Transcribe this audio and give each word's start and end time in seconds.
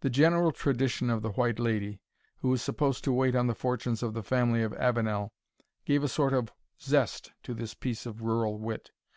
The 0.00 0.10
general 0.10 0.50
tradition 0.50 1.08
of 1.10 1.22
the 1.22 1.30
White 1.30 1.60
Lady, 1.60 2.00
who 2.38 2.48
was 2.48 2.60
supposed 2.60 3.04
to 3.04 3.12
wait 3.12 3.36
on 3.36 3.46
the 3.46 3.54
fortunes 3.54 4.02
of 4.02 4.12
the 4.12 4.24
family 4.24 4.64
of 4.64 4.72
Avenel, 4.74 5.32
gave 5.84 6.02
a 6.02 6.08
sort 6.08 6.32
of 6.32 6.52
zest 6.80 7.30
to 7.44 7.54
this 7.54 7.72
piece 7.72 8.04
of 8.04 8.20
rural 8.22 8.58
wit. 8.58 8.90